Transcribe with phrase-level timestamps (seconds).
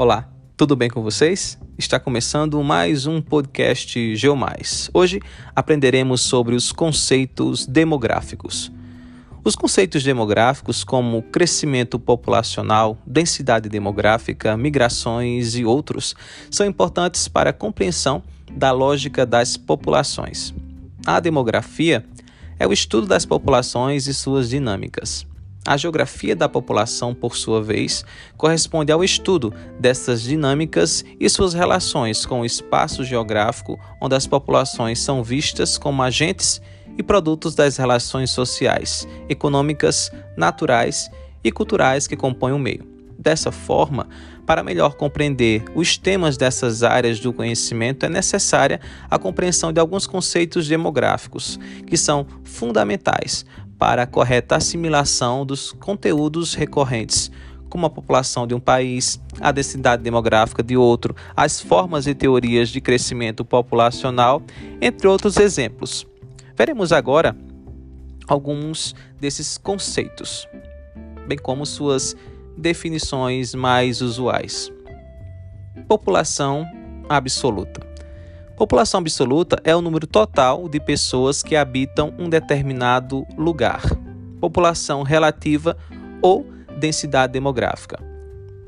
[0.00, 1.58] Olá, tudo bem com vocês?
[1.76, 4.88] Está começando mais um podcast Geomais.
[4.94, 5.20] Hoje
[5.56, 8.70] aprenderemos sobre os conceitos demográficos.
[9.42, 16.14] Os conceitos demográficos, como crescimento populacional, densidade demográfica, migrações e outros,
[16.48, 18.22] são importantes para a compreensão
[18.52, 20.54] da lógica das populações.
[21.04, 22.06] A demografia
[22.56, 25.26] é o estudo das populações e suas dinâmicas.
[25.68, 28.02] A geografia da população, por sua vez,
[28.38, 34.98] corresponde ao estudo dessas dinâmicas e suas relações com o espaço geográfico onde as populações
[34.98, 36.58] são vistas como agentes
[36.96, 41.10] e produtos das relações sociais, econômicas, naturais
[41.44, 42.88] e culturais que compõem o meio.
[43.18, 44.08] Dessa forma,
[44.46, 50.06] para melhor compreender os temas dessas áreas do conhecimento, é necessária a compreensão de alguns
[50.06, 53.44] conceitos demográficos, que são fundamentais
[53.78, 57.30] para a correta assimilação dos conteúdos recorrentes,
[57.68, 62.70] como a população de um país, a densidade demográfica de outro, as formas e teorias
[62.70, 64.42] de crescimento populacional,
[64.80, 66.06] entre outros exemplos.
[66.56, 67.36] Veremos agora
[68.26, 70.48] alguns desses conceitos,
[71.26, 72.16] bem como suas
[72.56, 74.72] definições mais usuais.
[75.86, 76.66] População
[77.08, 77.86] absoluta.
[78.58, 83.82] População absoluta é o número total de pessoas que habitam um determinado lugar.
[84.40, 85.76] População relativa
[86.20, 86.44] ou
[86.76, 88.02] densidade demográfica.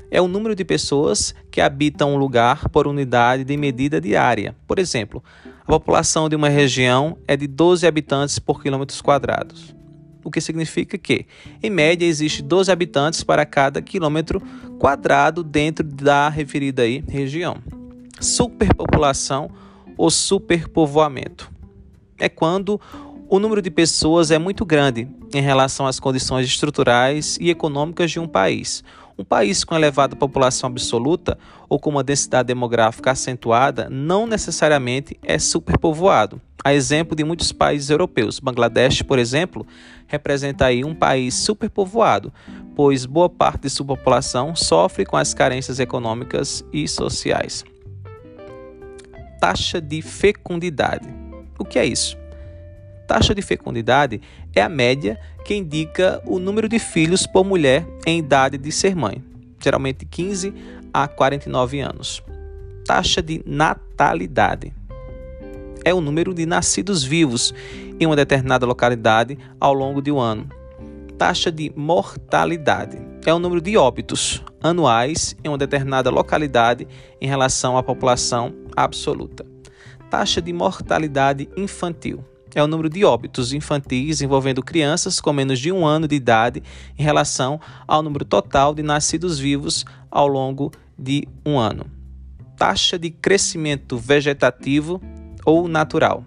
[0.09, 4.55] É o número de pessoas que habitam um lugar por unidade de medida diária.
[4.65, 5.21] Por exemplo,
[5.61, 9.75] a população de uma região é de 12 habitantes por quilômetros quadrados.
[10.23, 11.25] O que significa que,
[11.61, 14.41] em média, existe 12 habitantes para cada quilômetro
[14.79, 17.57] quadrado dentro da referida aí, região.
[18.21, 19.51] Superpopulação
[19.97, 21.51] o superpovoamento.
[22.19, 22.79] É quando
[23.29, 28.19] o número de pessoas é muito grande em relação às condições estruturais e econômicas de
[28.19, 28.83] um país.
[29.17, 31.37] Um país com elevada população absoluta
[31.69, 36.41] ou com uma densidade demográfica acentuada não necessariamente é superpovoado.
[36.63, 39.65] A exemplo de muitos países europeus, Bangladesh, por exemplo,
[40.07, 42.33] representa aí um país superpovoado,
[42.75, 47.63] pois boa parte de sua população sofre com as carências econômicas e sociais
[49.41, 51.09] taxa de fecundidade.
[51.57, 52.15] O que é isso?
[53.07, 54.21] Taxa de fecundidade
[54.55, 58.95] é a média que indica o número de filhos por mulher em idade de ser
[58.95, 59.21] mãe,
[59.59, 60.53] geralmente 15
[60.93, 62.23] a 49 anos.
[62.85, 64.71] Taxa de natalidade
[65.83, 67.51] é o número de nascidos vivos
[67.99, 70.47] em uma determinada localidade ao longo de um ano.
[71.17, 76.87] Taxa de mortalidade é o número de óbitos anuais em uma determinada localidade
[77.19, 79.45] em relação à população absoluta.
[80.09, 82.23] Taxa de mortalidade infantil
[82.53, 86.61] é o número de óbitos infantis envolvendo crianças com menos de um ano de idade
[86.97, 91.85] em relação ao número total de nascidos vivos ao longo de um ano.
[92.57, 95.01] Taxa de crescimento vegetativo
[95.45, 96.25] ou natural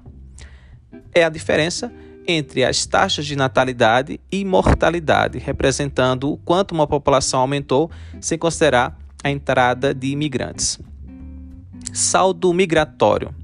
[1.13, 1.93] é a diferença
[2.27, 7.91] entre as taxas de natalidade e mortalidade, representando o quanto uma população aumentou
[8.21, 10.79] sem considerar a entrada de imigrantes.
[11.93, 13.35] Saldo migratório.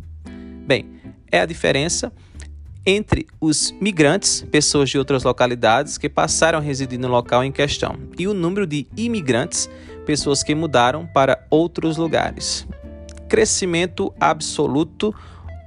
[0.66, 0.86] Bem,
[1.30, 2.12] é a diferença
[2.84, 7.96] entre os migrantes, pessoas de outras localidades que passaram a residir no local em questão,
[8.19, 9.69] e o número de imigrantes,
[10.06, 12.66] pessoas que mudaram para outros lugares.
[13.28, 15.14] Crescimento absoluto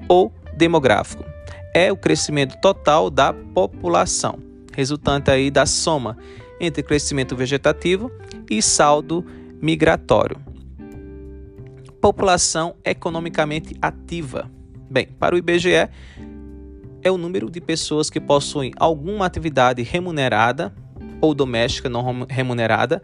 [0.08, 1.33] ou demográfico
[1.74, 4.38] é o crescimento total da população,
[4.74, 6.18] resultante aí da soma
[6.60, 8.12] entre crescimento vegetativo
[8.50, 9.26] e saldo
[9.62, 10.38] migratório.
[12.00, 14.50] População economicamente ativa.
[14.90, 15.90] Bem, para o IBGE,
[17.02, 20.74] é o número de pessoas que possuem alguma atividade remunerada
[21.20, 23.02] ou doméstica não remunerada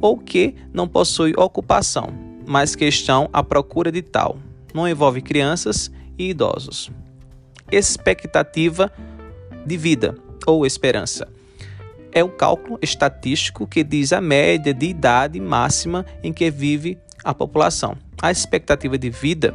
[0.00, 2.08] ou que não possui ocupação,
[2.46, 4.38] mas que estão à procura de tal.
[4.74, 6.90] Não envolve crianças e idosos
[7.72, 8.92] expectativa
[9.66, 10.14] de vida
[10.46, 11.26] ou esperança.
[12.12, 17.32] É o cálculo estatístico que diz a média de idade máxima em que vive a
[17.32, 17.96] população.
[18.20, 19.54] A expectativa de vida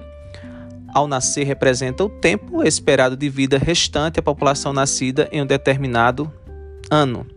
[0.94, 6.32] ao nascer representa o tempo esperado de vida restante à população nascida em um determinado
[6.90, 7.28] ano.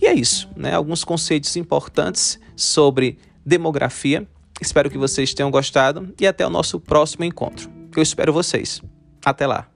[0.00, 0.74] E é isso, né?
[0.74, 4.26] Alguns conceitos importantes sobre demografia.
[4.60, 7.70] Espero que vocês tenham gostado e até o nosso próximo encontro.
[7.96, 8.82] Eu espero vocês.
[9.24, 9.69] Até lá!